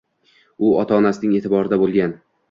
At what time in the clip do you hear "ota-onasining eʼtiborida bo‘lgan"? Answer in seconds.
0.77-2.17